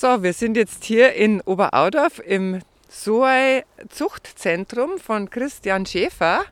So, 0.00 0.22
wir 0.22 0.32
sind 0.32 0.56
jetzt 0.56 0.84
hier 0.84 1.12
in 1.12 1.42
Oberaudorf 1.42 2.20
im 2.20 2.62
Soei 2.88 3.66
Zuchtzentrum 3.90 4.96
von 4.98 5.28
Christian 5.28 5.84
Schäfer. 5.84 6.46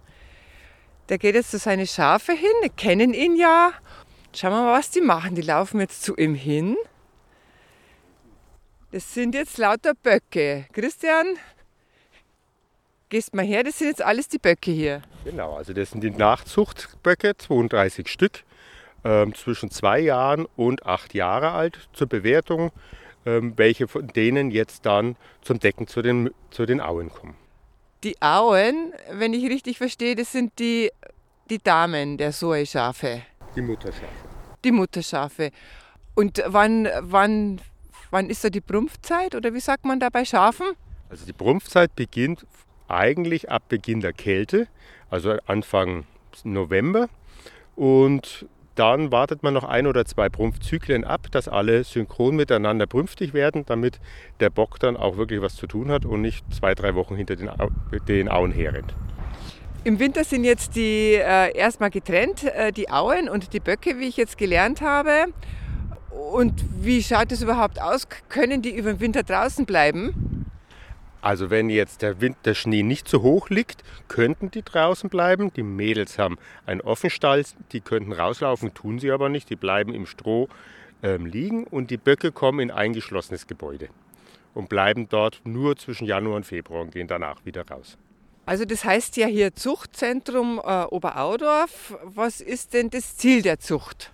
Der 1.09 1.17
geht 1.17 1.35
jetzt 1.35 1.53
zu 1.53 1.59
seine 1.59 1.87
Schafe 1.87 2.33
hin, 2.33 2.51
wir 2.61 2.69
kennen 2.69 3.15
ihn 3.15 3.37
ja. 3.37 3.73
Schauen 4.37 4.51
wir 4.51 4.65
mal, 4.65 4.79
was 4.79 4.91
die 4.91 5.01
machen. 5.01 5.35
Die 5.35 5.41
laufen 5.41 5.81
jetzt 5.81 6.03
zu 6.03 6.15
ihm 6.17 6.35
hin. 6.35 6.77
Das 8.93 9.15
sind 9.15 9.35
jetzt 9.35 9.57
lauter 9.57 9.95
Böcke. 9.95 10.67
Christian, 10.75 11.39
gehst 13.09 13.35
mal 13.35 13.47
her, 13.47 13.65
das 13.65 13.79
sind 13.79 13.89
jetzt 13.89 14.03
alles 14.03 14.29
die 14.29 14.37
Böcke 14.37 14.73
hier. 14.73 15.01
Genau, 15.25 15.57
also 15.57 15.73
das 15.73 15.93
sind 15.93 16.03
die 16.03 16.11
Nachzuchtböcke, 16.11 17.39
32 17.39 18.09
Stück, 18.09 18.45
ähm, 19.05 19.35
zwischen 19.35 19.71
zwei 19.71 20.01
Jahren 20.01 20.47
und 20.55 20.85
acht 20.85 21.15
Jahre 21.15 21.53
alt 21.53 21.89
zur 21.95 22.09
Bewertung 22.09 22.73
welche 23.57 23.89
von 23.89 24.07
denen 24.09 24.51
jetzt 24.51 24.87
dann 24.87 25.17
zum 25.43 25.59
Decken 25.61 25.87
zu 25.87 26.03
den, 26.03 26.31
zu 26.51 26.67
den 26.67 26.81
Auen 26.81 27.11
kommen. 27.11 27.35
Die 28.05 28.21
Auen, 28.23 28.93
wenn 29.13 29.35
ich 29.35 29.45
richtig 29.51 29.79
verstehe, 29.79 30.15
das 30.15 30.33
sind 30.33 30.59
die, 30.59 30.91
die 31.51 31.59
Damen 31.59 32.17
der 32.17 32.33
Soe-Schafe. 32.33 33.23
Die 33.57 33.63
Mutterschafe. 33.63 34.07
Die 34.65 34.73
Mutterschafe. 34.73 35.51
Und 36.15 36.43
wann, 36.47 36.89
wann, 37.01 37.61
wann 38.11 38.31
ist 38.31 38.45
da 38.45 38.51
die 38.51 38.61
Prumpfzeit 38.61 39.35
oder 39.35 39.53
wie 39.53 39.61
sagt 39.61 39.85
man 39.85 39.99
da 40.01 40.11
bei 40.11 40.25
Schafen? 40.25 40.67
Also 41.11 41.27
die 41.27 41.33
Prumpfzeit 41.33 41.95
beginnt 41.97 42.47
eigentlich 42.87 43.51
ab 43.51 43.65
Beginn 43.69 44.01
der 44.01 44.13
Kälte, 44.13 44.69
also 45.11 45.37
Anfang 45.47 46.07
November. 46.45 47.09
Und 47.77 48.47
dann 48.79 49.11
wartet 49.11 49.43
man 49.43 49.55
noch 49.55 49.65
ein 49.65 49.87
oder 49.87 50.05
zwei 50.05 50.29
Prumpfzyklen 50.29 51.05
ab, 51.05 51.27
dass 51.33 51.49
alle 51.49 51.83
synchron 51.83 52.37
miteinander 52.37 52.87
prüftig 52.87 53.35
werden, 53.35 53.67
damit 53.67 53.99
der 54.39 54.51
Bock 54.51 54.79
dann 54.79 54.97
auch 54.97 55.17
wirklich 55.17 55.43
was 55.43 55.57
zu 55.57 55.67
tun 55.67 55.91
hat 55.91 56.05
und 56.05 56.21
nicht 56.21 56.45
zwei, 56.55 56.75
drei 56.75 56.95
Wochen 56.95 57.17
hinter 57.17 57.35
den, 57.35 57.49
Au 57.49 57.71
den 58.07 58.29
Auen 58.29 58.53
herrennt. 58.53 58.95
Im 59.85 59.99
Winter 59.99 60.23
sind 60.23 60.45
jetzt 60.45 60.77
die 60.77 61.15
äh, 61.15 61.57
erstmal 61.57 61.91
getrennt, 61.91 62.45
äh, 62.45 62.73
die 62.73 62.91
Auen 62.91 63.29
und 63.29 63.53
die 63.53 63.61
Böcke, 63.61 63.99
wie 63.99 64.07
ich 64.09 64.17
jetzt 64.17 64.39
gelernt 64.39 64.81
habe. 64.81 65.27
Und 66.33 66.65
wie 66.81 67.03
schaut 67.03 67.33
es 67.33 67.43
überhaupt 67.43 67.81
aus? 67.81 68.07
Können 68.29 68.63
die 68.63 68.77
über 68.77 68.93
den 68.93 69.01
Winter 69.01 69.23
draußen 69.23 69.67
bleiben? 69.67 70.38
Also 71.21 71.51
wenn 71.51 71.69
jetzt 71.69 72.03
der, 72.03 72.21
Wind, 72.21 72.37
der 72.45 72.55
Schnee 72.55 72.83
nicht 72.83 73.09
so 73.09 73.23
hoch 73.23 73.51
liegt, 73.51 73.83
könnten 74.07 74.51
die 74.51 74.63
draußen 74.63 75.11
bleiben. 75.11 75.53
Die 75.53 75.63
Mädels 75.63 76.19
haben 76.19 76.39
einen 76.65 76.81
Offenstall, 76.81 77.45
die 77.73 77.81
könnten 77.81 78.13
rauslaufen, 78.13 78.73
tun 78.75 78.99
sie 78.99 79.11
aber 79.11 79.29
nicht. 79.29 79.51
Die 79.51 79.57
bleiben 79.57 79.95
im 79.95 80.07
Stroh 80.07 80.49
ähm, 81.03 81.27
liegen 81.27 81.65
und 81.65 81.91
die 81.91 81.97
Böcke 81.97 82.33
kommen 82.33 82.61
in 82.61 82.71
ein 82.71 82.93
geschlossenes 82.93 83.47
Gebäude 83.47 83.89
und 84.55 84.69
bleiben 84.69 85.09
dort 85.09 85.41
nur 85.45 85.77
zwischen 85.77 86.07
Januar 86.07 86.37
und 86.37 86.47
Februar 86.47 86.83
und 86.83 86.93
gehen 86.93 87.09
danach 87.09 87.45
wieder 87.45 87.67
raus. 87.69 87.99
Also 88.47 88.65
das 88.65 88.85
heißt 88.85 89.17
ja 89.17 89.27
hier 89.27 89.55
Zuchtzentrum 89.55 90.61
äh, 90.65 90.85
Oberaudorf. 90.85 91.99
Was 92.05 92.41
ist 92.41 92.73
denn 92.73 92.91
das 92.91 93.17
Ziel 93.17 93.43
der 93.43 93.59
Zucht? 93.59 94.13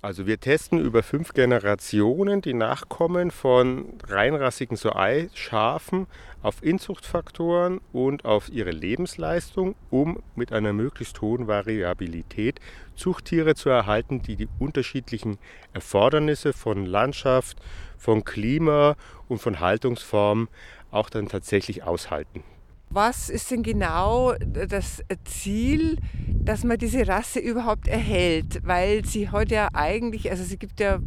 Also 0.00 0.28
wir 0.28 0.38
testen 0.38 0.78
über 0.78 1.02
fünf 1.02 1.32
Generationen 1.32 2.40
die 2.40 2.54
Nachkommen 2.54 3.32
von 3.32 3.98
reinrassigen 4.06 4.76
Soei-Schafen 4.76 6.06
auf 6.40 6.62
Inzuchtfaktoren 6.62 7.80
und 7.92 8.24
auf 8.24 8.48
ihre 8.48 8.70
Lebensleistung, 8.70 9.74
um 9.90 10.22
mit 10.36 10.52
einer 10.52 10.72
möglichst 10.72 11.20
hohen 11.20 11.48
Variabilität 11.48 12.60
Zuchttiere 12.94 13.56
zu 13.56 13.70
erhalten, 13.70 14.22
die 14.22 14.36
die 14.36 14.48
unterschiedlichen 14.60 15.36
Erfordernisse 15.72 16.52
von 16.52 16.86
Landschaft, 16.86 17.58
von 17.96 18.24
Klima 18.24 18.94
und 19.26 19.38
von 19.38 19.58
Haltungsformen 19.58 20.46
auch 20.92 21.10
dann 21.10 21.28
tatsächlich 21.28 21.82
aushalten. 21.82 22.44
Was 22.90 23.28
ist 23.28 23.50
denn 23.50 23.62
genau 23.62 24.34
das 24.34 25.02
Ziel, 25.24 25.98
dass 26.26 26.64
man 26.64 26.78
diese 26.78 27.06
Rasse 27.06 27.38
überhaupt 27.38 27.86
erhält? 27.86 28.60
Weil 28.66 29.04
sie 29.04 29.30
heute 29.30 29.54
ja 29.54 29.68
eigentlich, 29.74 30.30
also 30.30 30.42
sie 30.42 30.58
gibt 30.58 30.80
ja 30.80 30.98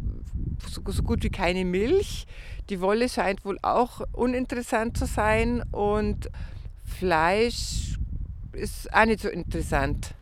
so, 0.68 0.80
gut 0.80 1.24
wie 1.24 1.30
keine 1.30 1.64
Milch. 1.64 2.26
Die 2.70 2.80
Wolle 2.80 3.08
scheint 3.08 3.44
wohl 3.44 3.58
auch 3.62 4.02
uninteressant 4.12 4.96
zu 4.96 5.06
sein 5.06 5.62
und 5.72 6.30
Fleisch 6.84 7.96
ist 8.52 8.92
auch 8.94 9.04
nicht 9.04 9.20
so 9.20 9.28
interessant. 9.28 10.14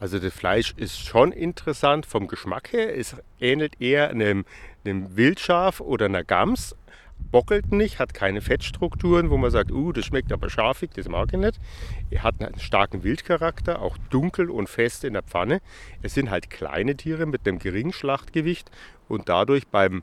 Also 0.00 0.18
das 0.18 0.32
Fleisch 0.32 0.74
ist 0.76 0.98
schon 0.98 1.32
interessant 1.32 2.06
vom 2.06 2.28
Geschmack 2.28 2.72
her. 2.72 2.96
Es 2.96 3.16
ähnelt 3.40 3.80
eher 3.80 4.10
einem, 4.10 4.44
einem 4.84 5.16
Wildschaf 5.16 5.80
oder 5.80 6.06
einer 6.06 6.24
Gams, 6.24 6.76
bockelt 7.30 7.72
nicht, 7.72 7.98
hat 7.98 8.14
keine 8.14 8.40
Fettstrukturen, 8.40 9.30
wo 9.30 9.36
man 9.36 9.50
sagt, 9.50 9.70
uh, 9.70 9.92
das 9.92 10.06
schmeckt 10.06 10.32
aber 10.32 10.50
scharfig, 10.50 10.90
das 10.94 11.08
mag 11.08 11.28
ich 11.32 11.38
nicht. 11.38 11.58
Er 12.10 12.22
hat 12.22 12.40
einen 12.40 12.58
starken 12.58 13.04
Wildcharakter, 13.04 13.80
auch 13.82 13.96
dunkel 14.10 14.50
und 14.50 14.68
fest 14.68 15.04
in 15.04 15.12
der 15.12 15.22
Pfanne. 15.22 15.60
Es 16.02 16.14
sind 16.14 16.30
halt 16.30 16.50
kleine 16.50 16.96
Tiere 16.96 17.26
mit 17.26 17.46
einem 17.46 17.58
geringen 17.58 17.92
Schlachtgewicht 17.92 18.70
und 19.08 19.28
dadurch 19.28 19.66
beim, 19.68 20.02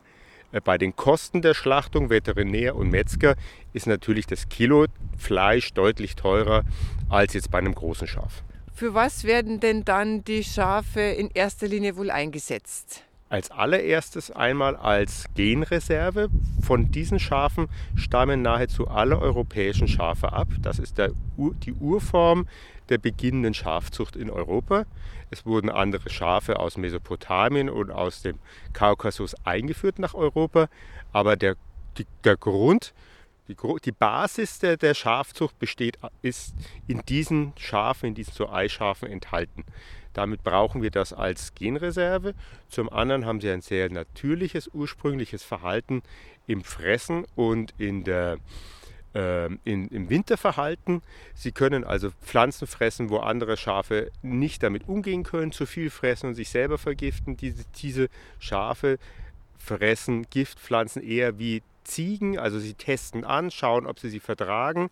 äh, 0.51 0.61
bei 0.61 0.77
den 0.77 0.95
Kosten 0.95 1.41
der 1.41 1.53
Schlachtung, 1.53 2.09
Veterinär 2.09 2.75
und 2.75 2.89
Metzger, 2.89 3.35
ist 3.73 3.87
natürlich 3.87 4.27
das 4.27 4.49
Kilo 4.49 4.85
Fleisch 5.17 5.73
deutlich 5.73 6.15
teurer 6.15 6.63
als 7.09 7.33
jetzt 7.33 7.51
bei 7.51 7.57
einem 7.59 7.75
großen 7.75 8.07
Schaf. 8.07 8.43
Für 8.73 8.93
was 8.93 9.23
werden 9.23 9.61
denn 9.61 9.85
dann 9.85 10.25
die 10.25 10.43
Schafe 10.43 10.99
in 10.99 11.29
erster 11.33 11.67
Linie 11.67 11.95
wohl 11.95 12.11
eingesetzt? 12.11 13.03
Als 13.29 13.51
allererstes 13.51 14.31
einmal 14.31 14.75
als 14.75 15.25
Genreserve. 15.35 16.29
Von 16.61 16.91
diesen 16.91 17.19
Schafen 17.19 17.67
stammen 17.95 18.41
nahezu 18.41 18.87
alle 18.87 19.19
europäischen 19.19 19.87
Schafe 19.87 20.33
ab. 20.33 20.47
Das 20.61 20.79
ist 20.79 20.97
der, 20.97 21.11
die 21.37 21.73
Urform 21.73 22.47
der 22.89 22.97
beginnenden 22.97 23.53
Schafzucht 23.53 24.15
in 24.15 24.29
Europa. 24.29 24.85
Es 25.31 25.45
wurden 25.45 25.69
andere 25.69 26.09
Schafe 26.09 26.59
aus 26.59 26.77
Mesopotamien 26.77 27.69
und 27.69 27.91
aus 27.91 28.21
dem 28.21 28.37
Kaukasus 28.73 29.35
eingeführt 29.43 29.99
nach 29.99 30.13
Europa, 30.13 30.69
aber 31.11 31.35
der, 31.35 31.55
die, 31.97 32.05
der 32.23 32.37
Grund, 32.37 32.93
die, 33.47 33.55
die 33.83 33.91
Basis 33.91 34.59
der, 34.59 34.77
der, 34.77 34.93
Schafzucht 34.93 35.57
besteht, 35.59 35.97
ist 36.21 36.53
in 36.87 37.01
diesen 37.07 37.53
Schafen, 37.57 38.07
in 38.07 38.15
diesen 38.15 38.33
so 38.33 38.49
Eischafen 38.49 39.09
enthalten. 39.09 39.65
Damit 40.15 40.43
brauchen 40.43 40.81
wir 40.81 40.91
das 40.91 41.11
als 41.11 41.53
Genreserve. 41.55 42.33
Zum 42.69 42.89
anderen 42.89 43.25
haben 43.25 43.41
sie 43.41 43.51
ein 43.51 43.61
sehr 43.61 43.91
natürliches, 43.91 44.69
ursprüngliches 44.73 45.43
Verhalten 45.43 46.03
im 46.47 46.63
Fressen 46.63 47.25
und 47.35 47.73
in 47.77 48.05
der, 48.05 48.37
äh, 49.13 49.47
in, 49.65 49.89
im 49.89 50.09
Winterverhalten. 50.09 51.01
Sie 51.33 51.51
können 51.51 51.83
also 51.83 52.11
Pflanzen 52.23 52.65
fressen, 52.65 53.09
wo 53.09 53.17
andere 53.17 53.57
Schafe 53.57 54.09
nicht 54.21 54.63
damit 54.63 54.87
umgehen 54.87 55.23
können, 55.23 55.51
zu 55.51 55.65
viel 55.65 55.89
fressen 55.89 56.29
und 56.29 56.35
sich 56.35 56.47
selber 56.47 56.77
vergiften. 56.77 57.35
Diese, 57.35 57.65
diese 57.75 58.07
Schafe 58.39 58.97
fressen 59.57 60.25
Giftpflanzen 60.29 61.03
eher 61.03 61.39
wie 61.39 61.61
Ziegen, 61.83 62.39
also 62.39 62.57
sie 62.57 62.73
testen 62.73 63.25
an, 63.25 63.51
schauen, 63.51 63.85
ob 63.85 63.99
sie 63.99 64.09
sie 64.09 64.21
vertragen 64.21 64.89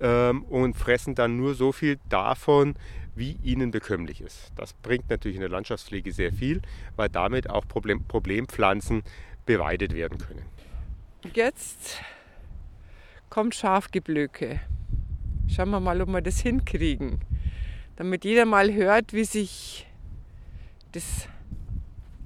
ähm, 0.00 0.44
und 0.44 0.76
fressen 0.76 1.14
dann 1.14 1.36
nur 1.36 1.54
so 1.54 1.72
viel 1.72 1.98
davon, 2.08 2.74
wie 3.16 3.38
ihnen 3.42 3.70
bekömmlich 3.70 4.20
ist. 4.20 4.52
Das 4.56 4.72
bringt 4.74 5.08
natürlich 5.10 5.36
in 5.36 5.40
der 5.40 5.50
Landschaftspflege 5.50 6.12
sehr 6.12 6.32
viel, 6.32 6.62
weil 6.96 7.08
damit 7.08 7.50
auch 7.50 7.66
Problem, 7.66 8.04
Problempflanzen 8.04 9.02
beweidet 9.46 9.94
werden 9.94 10.18
können. 10.18 10.44
Jetzt 11.34 12.00
kommt 13.30 13.54
Schafgeblöke. 13.54 14.60
Schauen 15.48 15.70
wir 15.70 15.80
mal, 15.80 16.00
ob 16.00 16.08
wir 16.08 16.20
das 16.20 16.40
hinkriegen, 16.40 17.20
damit 17.96 18.24
jeder 18.24 18.44
mal 18.44 18.72
hört, 18.72 19.12
wie 19.12 19.24
sich 19.24 19.86
das 20.92 21.28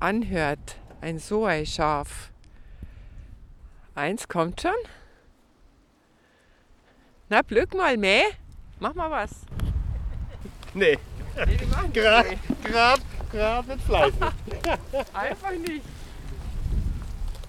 anhört. 0.01 0.77
Ein 1.01 1.19
so 1.19 1.45
ein 1.45 1.67
Schaf. 1.67 2.31
Eins 3.95 4.29
kommt 4.29 4.61
schon. 4.61 4.73
Na, 7.29 7.43
blöck 7.43 7.75
mal 7.75 7.97
mehr. 7.97 8.25
Mach 8.81 8.95
mal 8.95 9.11
was. 9.11 9.47
Nee. 10.75 10.99
nee 11.47 11.57
Gerade 11.93 12.37
grad 13.31 13.67
mit 13.67 13.81
Fleisch. 13.83 14.15
Einfach 15.13 15.51
nicht. 15.53 15.85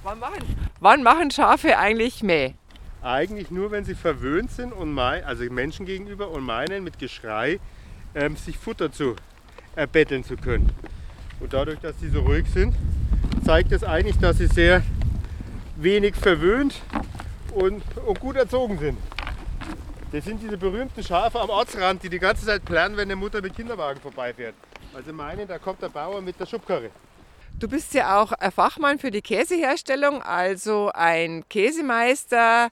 Wann 0.03 0.19
machen, 0.19 0.43
wann 0.79 1.03
machen 1.03 1.29
Schafe 1.29 1.77
eigentlich 1.77 2.23
Mäh? 2.23 2.55
Eigentlich 3.03 3.51
nur, 3.51 3.71
wenn 3.71 3.85
sie 3.85 3.95
verwöhnt 3.95 4.51
sind 4.51 4.73
und 4.73 4.93
mein, 4.93 5.23
also 5.23 5.43
Menschen 5.43 5.85
gegenüber 5.85 6.29
und 6.29 6.43
meinen 6.43 6.83
mit 6.83 6.97
Geschrei 6.97 7.59
ähm, 8.15 8.35
sich 8.35 8.57
Futter 8.57 8.91
zu 8.91 9.15
erbetteln 9.75 10.23
zu 10.23 10.37
können. 10.37 10.71
Und 11.39 11.53
dadurch, 11.53 11.79
dass 11.79 11.99
sie 11.99 12.09
so 12.09 12.21
ruhig 12.21 12.47
sind, 12.51 12.75
zeigt 13.45 13.71
es 13.71 13.83
eigentlich, 13.83 14.17
dass 14.17 14.37
sie 14.37 14.47
sehr 14.47 14.83
wenig 15.77 16.15
verwöhnt 16.15 16.81
und, 17.53 17.83
und 18.05 18.19
gut 18.19 18.35
erzogen 18.35 18.77
sind. 18.79 18.97
Das 20.11 20.25
sind 20.25 20.41
diese 20.41 20.57
berühmten 20.57 21.01
Schafe 21.01 21.39
am 21.39 21.49
Ortsrand, 21.49 22.03
die 22.03 22.09
die 22.09 22.19
ganze 22.19 22.45
Zeit 22.45 22.65
planen, 22.65 22.97
wenn 22.97 23.03
eine 23.03 23.15
Mutter 23.15 23.41
mit 23.41 23.55
Kinderwagen 23.55 24.01
vorbeifährt. 24.01 24.55
Also 24.93 25.13
meinen, 25.13 25.47
da 25.47 25.57
kommt 25.57 25.81
der 25.81 25.87
Bauer 25.87 26.21
mit 26.21 26.37
der 26.37 26.45
Schubkarre. 26.45 26.89
Du 27.57 27.69
bist 27.69 27.93
ja 27.93 28.21
auch 28.21 28.33
ein 28.33 28.51
Fachmann 28.51 28.99
für 28.99 29.09
die 29.09 29.21
Käseherstellung, 29.21 30.21
also 30.21 30.91
ein 30.93 31.47
Käsemeister. 31.47 32.69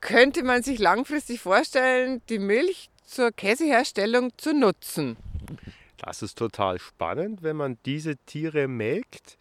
Könnte 0.00 0.42
man 0.42 0.64
sich 0.64 0.80
langfristig 0.80 1.40
vorstellen, 1.40 2.20
die 2.28 2.40
Milch 2.40 2.90
zur 3.04 3.30
Käseherstellung 3.30 4.36
zu 4.36 4.52
nutzen? 4.52 5.16
Das 5.98 6.22
ist 6.22 6.36
total 6.36 6.80
spannend, 6.80 7.44
wenn 7.44 7.56
man 7.56 7.78
diese 7.86 8.16
Tiere 8.16 8.66
melkt. 8.66 9.38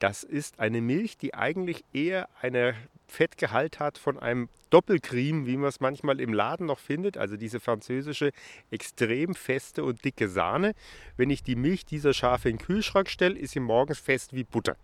Das 0.00 0.24
ist 0.24 0.58
eine 0.58 0.80
Milch, 0.80 1.18
die 1.18 1.34
eigentlich 1.34 1.84
eher 1.92 2.28
eine 2.40 2.74
Fettgehalt 3.10 3.78
hat 3.78 3.98
von 3.98 4.18
einem 4.18 4.48
Doppelcreme, 4.70 5.46
wie 5.46 5.56
man 5.56 5.68
es 5.68 5.80
manchmal 5.80 6.20
im 6.20 6.32
Laden 6.32 6.66
noch 6.66 6.78
findet, 6.78 7.18
also 7.18 7.36
diese 7.36 7.60
französische 7.60 8.30
extrem 8.70 9.34
feste 9.34 9.84
und 9.84 10.04
dicke 10.04 10.28
Sahne. 10.28 10.74
Wenn 11.16 11.28
ich 11.28 11.42
die 11.42 11.56
Milch 11.56 11.84
dieser 11.84 12.14
Schafe 12.14 12.48
in 12.48 12.56
den 12.56 12.64
Kühlschrank 12.64 13.10
stelle, 13.10 13.36
ist 13.36 13.52
sie 13.52 13.60
morgens 13.60 13.98
fest 13.98 14.32
wie 14.32 14.44
Butter. 14.44 14.76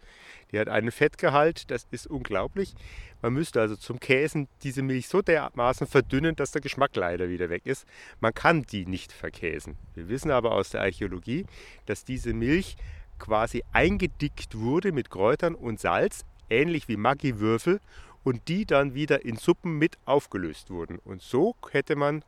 Die 0.50 0.58
hat 0.58 0.68
einen 0.68 0.90
Fettgehalt, 0.90 1.70
das 1.70 1.86
ist 1.90 2.06
unglaublich. 2.08 2.74
Man 3.22 3.32
müsste 3.32 3.60
also 3.60 3.76
zum 3.76 4.00
Käsen 4.00 4.48
diese 4.62 4.82
Milch 4.82 5.08
so 5.08 5.22
dermaßen 5.22 5.86
verdünnen, 5.86 6.36
dass 6.36 6.50
der 6.50 6.60
Geschmack 6.62 6.94
leider 6.96 7.28
wieder 7.28 7.48
weg 7.48 7.62
ist. 7.64 7.86
Man 8.20 8.34
kann 8.34 8.64
die 8.64 8.86
nicht 8.86 9.12
verkäsen. 9.12 9.76
Wir 9.94 10.08
wissen 10.08 10.30
aber 10.30 10.52
aus 10.52 10.70
der 10.70 10.82
Archäologie, 10.82 11.46
dass 11.86 12.04
diese 12.04 12.34
Milch 12.34 12.76
quasi 13.18 13.62
eingedickt 13.72 14.58
wurde 14.58 14.92
mit 14.92 15.10
Kräutern 15.10 15.54
und 15.54 15.80
Salz, 15.80 16.24
ähnlich 16.50 16.88
wie 16.88 16.96
Maggi-Würfel 16.96 17.80
und 18.26 18.48
die 18.48 18.66
dann 18.66 18.92
wieder 18.92 19.24
in 19.24 19.36
Suppen 19.36 19.78
mit 19.78 19.98
aufgelöst 20.04 20.68
wurden. 20.70 20.98
Und 21.04 21.22
so 21.22 21.54
hätte 21.70 21.94
man, 21.94 22.24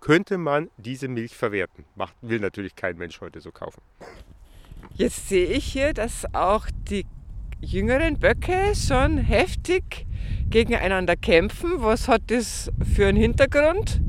könnte 0.00 0.38
man 0.38 0.70
diese 0.76 1.06
Milch 1.06 1.36
verwerten. 1.36 1.84
Macht, 1.94 2.16
will 2.20 2.40
natürlich 2.40 2.74
kein 2.74 2.98
Mensch 2.98 3.20
heute 3.20 3.40
so 3.40 3.52
kaufen. 3.52 3.80
Jetzt 4.96 5.28
sehe 5.28 5.46
ich 5.46 5.64
hier, 5.64 5.94
dass 5.94 6.26
auch 6.34 6.66
die 6.90 7.06
jüngeren 7.60 8.18
Böcke 8.18 8.74
schon 8.74 9.18
heftig 9.18 10.06
gegeneinander 10.50 11.14
kämpfen. 11.14 11.74
Was 11.76 12.08
hat 12.08 12.22
das 12.26 12.68
für 12.92 13.06
einen 13.06 13.16
Hintergrund? 13.16 14.00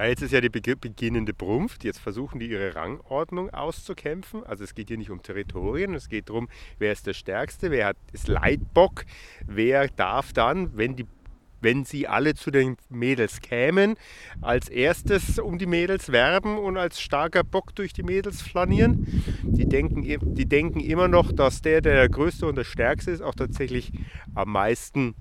Ja, 0.00 0.06
jetzt 0.06 0.22
ist 0.22 0.32
ja 0.32 0.40
die 0.40 0.48
beginnende 0.48 1.34
Brunft. 1.34 1.84
Jetzt 1.84 1.98
versuchen 1.98 2.40
die 2.40 2.48
ihre 2.48 2.74
Rangordnung 2.74 3.50
auszukämpfen. 3.50 4.42
Also 4.44 4.64
es 4.64 4.74
geht 4.74 4.88
hier 4.88 4.96
nicht 4.96 5.10
um 5.10 5.22
Territorien, 5.22 5.92
es 5.92 6.08
geht 6.08 6.30
darum, 6.30 6.48
wer 6.78 6.90
ist 6.90 7.06
der 7.06 7.12
Stärkste, 7.12 7.70
wer 7.70 7.88
hat, 7.88 7.98
ist 8.10 8.26
Leitbock, 8.26 9.04
wer 9.46 9.88
darf 9.88 10.32
dann, 10.32 10.74
wenn 10.74 10.96
die 10.96 11.06
wenn 11.60 11.84
sie 11.84 12.08
alle 12.08 12.32
zu 12.34 12.50
den 12.50 12.78
Mädels 12.88 13.42
kämen, 13.42 13.96
als 14.40 14.70
erstes 14.70 15.38
um 15.38 15.58
die 15.58 15.66
Mädels 15.66 16.10
werben 16.10 16.56
und 16.56 16.78
als 16.78 17.02
starker 17.02 17.44
Bock 17.44 17.74
durch 17.74 17.92
die 17.92 18.02
Mädels 18.02 18.40
flanieren. 18.40 19.22
Die 19.42 19.66
denken, 19.66 20.02
die 20.02 20.46
denken 20.46 20.80
immer 20.80 21.08
noch, 21.08 21.30
dass 21.30 21.60
der, 21.60 21.82
der 21.82 21.96
der 21.96 22.08
Größte 22.08 22.46
und 22.46 22.54
der 22.54 22.64
Stärkste 22.64 23.10
ist, 23.10 23.20
auch 23.20 23.34
tatsächlich 23.34 23.92
am 24.34 24.52
meisten 24.52 25.14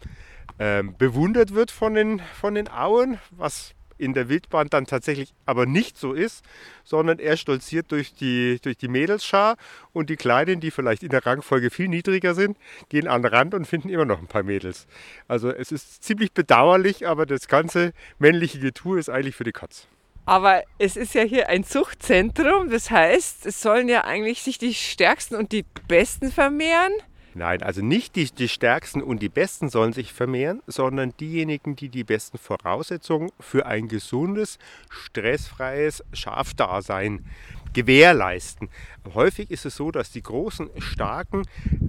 ähm, 0.58 0.96
bewundert 0.98 1.54
wird 1.54 1.70
von 1.70 1.94
den, 1.94 2.22
von 2.36 2.56
den 2.56 2.70
Auen, 2.70 3.18
was 3.32 3.76
in 4.00 4.14
der 4.14 4.30
Wildbahn 4.30 4.68
dann 4.70 4.86
tatsächlich 4.86 5.34
aber 5.46 5.66
nicht 5.66 5.98
so 5.98 6.14
ist, 6.14 6.44
sondern 6.84 7.20
er 7.20 7.38
stolziert 7.38 7.92
durch 7.92 8.14
die, 8.14 8.60
durch 8.62 8.78
die 8.78 8.88
Mädelsschar 8.88 9.58
und 9.94 10.10
die 10.10 10.16
Kleinen, 10.16 10.60
die 10.60 10.72
vielleicht 10.72 11.04
in 11.04 11.10
der 11.10 11.26
Rangfolge 11.26 11.70
viel 11.70 11.88
niedriger 11.88 12.34
sind, 12.34 12.58
gehen 12.90 13.08
an 13.08 13.22
den 13.22 13.32
Rand 13.32 13.54
und 13.54 13.66
finden 13.66 13.90
immer 13.90 14.06
noch 14.06 14.20
ein 14.20 14.28
paar 14.28 14.44
Mädels. 14.44 14.88
Also 15.28 15.50
es 15.50 15.72
ist 15.72 16.04
ziemlich 16.04 16.32
bedauerlich, 16.32 17.08
aber 17.08 17.26
das 17.26 17.48
ganze 17.48 17.94
männliche 18.18 18.60
Getue 18.60 19.00
ist 19.00 19.10
eigentlich 19.10 19.36
für 19.36 19.44
die 19.44 19.52
Katz. 19.52 19.88
Aber 20.26 20.64
es 20.78 20.96
ist 20.96 21.16
ja 21.16 21.24
hier 21.24 21.50
ein 21.50 21.64
Zuchtzentrum, 21.64 22.70
das 22.70 22.92
heißt, 22.92 23.48
es 23.48 23.62
sollen 23.62 23.90
ja 23.90 24.04
eigentlich 24.04 24.44
sich 24.44 24.60
die 24.60 24.76
Stärksten 24.76 25.36
und 25.36 25.52
die 25.52 25.66
Besten 25.88 26.32
vermehren. 26.32 26.94
Nein, 27.36 27.62
also 27.62 27.82
nicht 27.82 28.16
die, 28.16 28.26
die 28.26 28.50
Stärksten 28.50 29.04
und 29.04 29.22
die 29.22 29.30
Besten 29.30 29.70
sollen 29.70 29.94
sich 29.94 30.14
vermehren, 30.14 30.62
sondern 30.66 31.14
diejenigen, 31.20 31.76
die 31.76 31.90
die 31.90 32.04
besten 32.04 32.38
Voraussetzungen 32.38 33.32
für 33.40 33.66
ein 33.68 33.88
gesundes, 33.88 34.58
stressfreies 34.90 36.04
Schafdasein 36.12 37.26
gewährleisten. 37.74 38.70
Häufig 39.14 39.52
ist 39.52 39.66
es 39.66 39.76
so, 39.76 39.92
dass 39.92 40.12
die 40.12 40.24
großen 40.24 40.70
Starken 40.80 41.44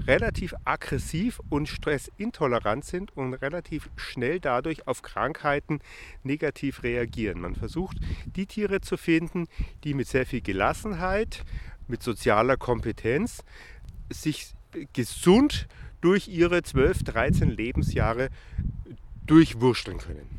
relativ 0.06 0.54
aggressiv 0.64 1.40
und 1.48 1.68
stressintolerant 1.68 2.84
sind 2.84 3.16
und 3.16 3.34
relativ 3.34 3.88
schnell 3.96 4.40
dadurch 4.40 4.86
auf 4.86 5.00
Krankheiten 5.00 5.80
negativ 6.22 6.82
reagieren. 6.82 7.40
Man 7.40 7.54
versucht, 7.54 7.96
die 8.36 8.46
Tiere 8.46 8.82
zu 8.82 8.98
finden, 8.98 9.48
die 9.84 9.94
mit 9.94 10.06
sehr 10.06 10.26
viel 10.26 10.42
Gelassenheit, 10.42 11.44
mit 11.88 12.02
sozialer 12.02 12.58
Kompetenz 12.58 13.42
sich 14.10 14.52
gesund 14.92 15.68
durch 16.00 16.28
ihre 16.28 16.62
12, 16.62 17.02
13 17.04 17.50
Lebensjahre 17.50 18.28
durchwursteln 19.26 19.98
können. 19.98 20.28